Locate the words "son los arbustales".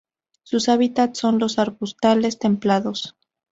1.19-2.39